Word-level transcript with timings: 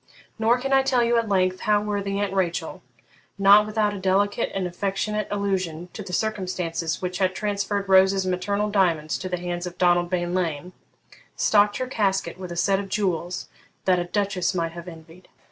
Nor 0.39 0.57
can 0.57 0.73
I 0.73 0.81
tell 0.81 1.03
you 1.03 1.17
at 1.19 1.29
length 1.29 1.59
how 1.59 1.79
worthy 1.79 2.17
Aunt 2.19 2.33
Rachel, 2.33 2.81
not 3.37 3.67
without 3.67 3.93
a 3.93 3.99
delicate 3.99 4.51
and 4.55 4.65
affectionate 4.65 5.27
allusion 5.29 5.89
to 5.93 6.01
the 6.01 6.11
circumstances 6.11 7.03
which 7.03 7.19
had 7.19 7.35
transferred 7.35 7.87
Rose's 7.87 8.25
maternal 8.25 8.71
diamonds 8.71 9.15
to 9.19 9.29
the 9.29 9.37
hands 9.37 9.67
of 9.67 9.77
Donald 9.77 10.09
Bean 10.09 10.33
Lean, 10.33 10.73
stocked 11.35 11.77
her 11.77 11.85
casket 11.85 12.39
with 12.39 12.51
a 12.51 12.57
set 12.57 12.79
of 12.79 12.89
jewels 12.89 13.47
that 13.85 13.99
a 13.99 14.05
duchess 14.05 14.55
might 14.55 14.71
have 14.71 14.87
envied. 14.87 15.27